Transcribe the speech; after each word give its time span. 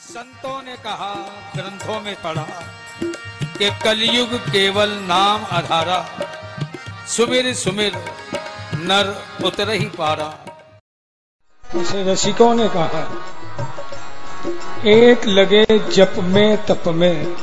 संतों 0.00 0.62
ने 0.62 0.74
कहा, 0.76 1.14
ग्रंथों 1.56 2.00
में 2.00 2.14
पढ़ा 2.14 2.46
कि 3.58 3.70
कलयुग 3.84 4.34
केवल 4.52 4.90
नाम 4.90 5.44
आधारा, 5.50 5.98
सुमिर 7.06 7.54
सुमिर 7.54 7.96
नर 8.80 9.10
उतर 9.44 9.70
ही 9.70 9.86
पारा। 9.98 10.28
उसे 11.64 12.02
रसिकों 12.12 12.54
ने 12.54 12.68
कहा, 12.68 13.02
एक 14.86 15.26
लगे 15.26 15.64
जप 15.78 16.14
में 16.18 16.66
तप 16.66 16.88
में, 16.88 17.36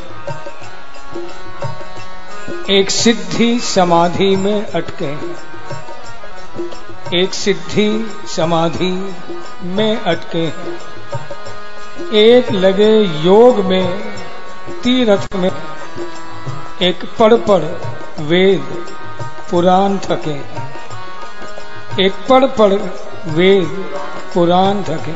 एक 2.69 2.89
सिद्धि 2.91 3.59
समाधि 3.59 4.35
में 4.35 4.65
अटके 4.65 5.13
एक 7.21 7.33
सिद्धि 7.33 7.89
समाधि 8.27 8.91
में 9.63 9.97
अटके 9.97 10.47
एक 12.13 12.51
लगे 12.51 12.99
योग 13.01 13.59
में, 13.59 14.15
तीरथ 14.83 15.35
में, 15.35 15.51
एक 16.81 17.05
पढ़ 17.19 17.33
पढ़ 17.33 17.63
वेद 18.21 18.85
पुराण 19.51 19.97
थके। 19.97 20.35
एक 22.05 22.13
पढ़ 22.29 22.45
पढ़ 22.45 22.73
वेद 23.25 23.91
पुराण 24.33 24.83
थके। 24.83 25.11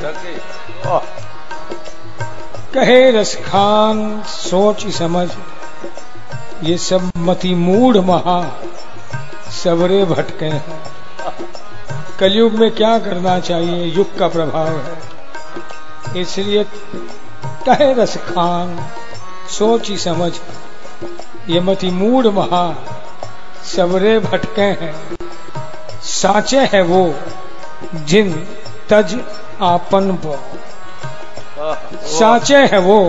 कहे 2.73 3.11
रसखान 3.11 4.23
सोच 4.27 4.87
समझ, 4.87 5.29
ये 6.63 6.77
सब 6.77 7.11
मति 7.17 7.55
मूढ़ 7.55 7.97
महा, 7.97 8.61
सबरे 9.63 10.05
भटके 10.05 10.45
हैं। 10.45 10.83
कलयुग 12.19 12.53
में 12.53 12.71
क्या 12.71 12.99
करना 12.99 13.39
चाहिए, 13.39 13.85
युग 13.85 14.17
का 14.17 14.27
प्रभाव 14.27 14.67
है। 14.67 15.08
इसलिए 16.15 16.63
कहे 17.65 17.93
रसखान 17.93 18.77
सोच 19.49 19.91
समझ 19.99 20.31
ये 21.49 21.59
मति 21.59 21.89
मूढ़ 21.91 22.27
महा 22.27 22.63
सबरे 23.65 24.17
भटके 24.19 24.69
हैं। 24.81 24.93
साचे 26.03 26.59
है 26.73 26.81
वो 26.83 27.01
जिन 28.05 28.31
तज 28.89 29.17
आपन 29.61 30.11
पो 30.25 30.35
साचे 32.09 32.57
है 32.65 32.79
वो 32.79 32.99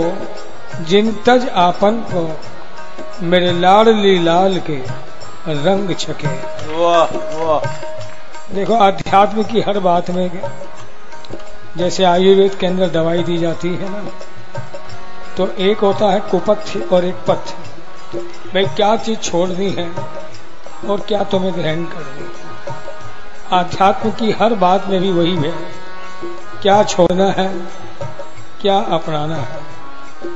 जिन 0.88 1.12
तज 1.26 1.48
आपन 1.58 2.00
को 2.12 2.28
मेरे 3.26 3.52
लाडली 3.52 4.18
लाल 4.18 4.58
के 4.60 4.76
रंग 5.48 5.94
छके। 5.94 6.28
वाह 6.74 7.16
वाह। 7.38 8.54
देखो 8.54 8.74
अध्यात्म 8.76 9.42
की 9.42 9.60
हर 9.60 9.78
बात 9.80 10.10
में 10.10 10.28
जैसे 11.76 12.04
आयुर्वेद 12.04 12.54
के 12.54 12.66
अंदर 12.66 12.88
दवाई 12.90 13.22
दी 13.22 13.36
जाती 13.38 13.68
है 13.68 13.88
ना 13.90 14.10
तो 15.36 15.46
एक 15.60 15.78
होता 15.78 16.10
है 16.10 16.20
कुपथ्य 16.20 16.80
और 16.92 17.04
एक 17.04 17.16
पथ्य। 17.28 18.18
भाई 18.54 18.64
क्या 18.66 18.96
चीज़ 18.96 19.18
छोड़नी 19.18 19.70
है 19.70 19.88
और 20.88 21.00
क्या 21.00 21.22
तुम्हें 21.24 21.52
ग्रहण 21.54 21.84
करनी 21.84 22.22
है? 22.22 22.28
आध्यात्म 23.52 24.10
की 24.10 24.30
हर 24.32 24.54
बात 24.54 24.86
में 24.86 25.00
भी 25.00 25.12
वही 25.12 25.36
है। 25.36 25.52
क्या 26.62 26.82
छोड़ना 26.84 27.30
है, 27.32 27.48
क्या 28.62 28.78
अपनाना 28.90 29.36
है। 29.36 29.60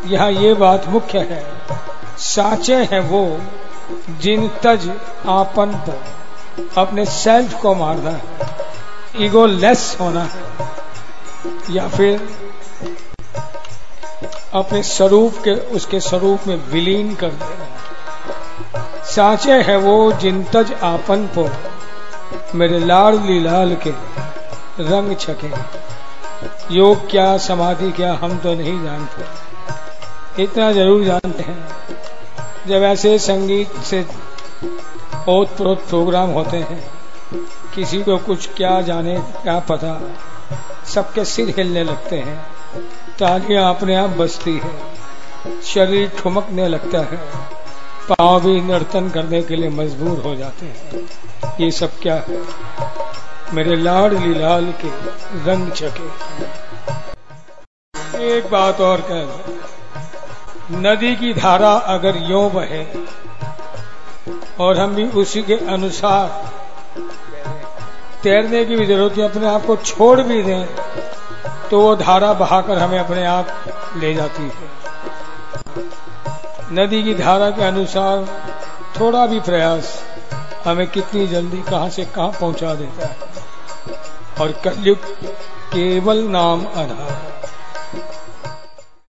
यहाँ 0.07 0.31
ये 0.33 0.55
बात 0.55 0.89
मुख्य 0.89 1.19
है। 1.31 1.43
साचे 2.19 2.77
हैं 2.85 3.01
वो 3.01 3.41
जिन 4.21 4.49
तज 4.63 4.91
आपन 5.29 5.73
को 5.89 6.81
अपने 6.81 7.05
सेल्फ 7.05 7.61
को 7.61 7.75
मारना 7.75 8.11
है। 8.11 8.23
ईगो 9.17 9.47
लेस 9.47 9.97
होना 10.01 10.23
है। 10.25 10.74
या 11.71 11.89
फिर 11.89 12.29
अपने 14.55 14.83
स्वरूप 14.83 15.35
के, 15.45 15.51
उसके 15.51 16.01
स्वरूप 16.01 16.47
में 16.47 16.57
विलीन 16.57 17.15
कर 17.15 17.29
देना 17.29 19.03
साचे 19.05 19.63
है 19.63 19.77
वो 19.77 20.13
जिन 20.13 20.45
तज 20.45 20.73
आपन 20.83 21.27
को, 21.39 21.49
मेरे 22.55 22.79
लाल 22.79 23.19
लीलाल 23.21 23.75
के 23.87 23.91
रंग 24.81 25.17
छके। 25.17 25.51
योग 26.75 27.11
क्या, 27.11 27.37
समाधि 27.39 27.91
क्या, 27.93 28.13
हम 28.15 28.39
तो 28.39 28.55
नहीं 28.55 28.83
जानते। 28.85 30.43
इतना 30.43 30.73
ज़रूर 30.73 31.05
जानते 31.05 31.43
हैं। 31.43 31.69
जब 32.67 32.83
ऐसे 32.83 33.19
संगीत 33.19 33.77
से 33.81 34.07
ओत 35.29 35.57
प्रोत 35.57 35.79
प्रोग्राम 35.89 36.31
होते 36.31 36.57
हैं, 36.57 36.83
किसी 37.75 38.03
को 38.03 38.17
कुछ 38.19 38.49
क्या 38.55 38.81
जाने, 38.81 39.17
क्या 39.43 39.59
पता 39.59 39.93
सबके 40.85 41.25
सिर 41.25 41.55
हिलने 41.57 41.85
लगते 41.85 42.17
हैं 42.19 42.37
तालियाँ 43.19 43.75
अपने 43.75 43.95
आप 43.97 44.11
बजती 44.11 44.57
है, 44.59 44.73
शरीर 45.65 46.09
ठुमकने 46.19 46.69
लगता 46.69 46.99
है, 47.01 47.17
पाँव 48.09 48.41
भी 48.41 48.61
नर्तन 48.61 49.09
करने 49.09 49.43
के 49.43 49.57
लिए 49.57 49.71
मजबूर 49.71 50.21
हो 50.21 50.35
जाते 50.37 50.67
हैं। 50.67 51.09
ये 51.61 51.71
सब 51.71 51.99
क्या 52.03 52.15
है? 52.29 52.43
मेरे 53.55 53.77
लाड 53.77 54.13
लाल 54.39 54.73
के 54.81 54.89
रंग 55.47 55.71
चके 55.73 56.09
एक 58.29 58.51
बात 58.51 58.81
और 58.81 59.01
कह 59.11 60.79
नदी 60.81 61.15
की 61.17 61.33
धारा 61.35 61.73
अगर 61.89 62.17
यो 62.23 62.49
बहे, 62.51 62.85
और 64.61 64.79
हम 64.79 64.95
भी 64.95 65.05
उसी 65.21 65.43
के 65.43 65.55
अनुसार 65.73 66.27
तैरने 68.25 68.65
की 68.65 68.77
भी 68.77 68.87
ज़रूरत 68.87 69.17
है, 69.19 69.25
अपने 69.25 69.47
आप 69.47 69.65
को 69.67 69.77
छोड़ 69.77 70.21
भी 70.21 70.43
दें 70.43 70.67
तो 71.71 71.81
वो 71.81 71.95
धारा 71.97 72.33
बहाकर 72.35 72.79
हमें 72.79 72.99
अपने 72.99 73.25
आप 73.27 73.47
ले 73.97 74.15
जाती 74.15 74.43
है। 74.45 74.69
नदी 76.73 77.03
की 77.03 77.15
धारा 77.15 77.51
के 77.51 77.63
अनुसार 77.63 78.25
थोड़ा 79.01 79.27
भी 79.27 79.41
प्रयास 79.41 79.93
हमें 80.65 80.87
कितनी 80.87 81.27
जल्दी 81.27 81.63
कहाँ 81.63 81.89
से 81.91 82.05
कहाँ 82.07 82.31
पहुँचा 82.41 82.75
देता 82.75 83.07
है। 83.07 83.17
और 84.41 84.53
कलयुग 84.65 84.99
केवल 85.73 86.23
नाम 86.31 86.67
आधार 86.67 87.13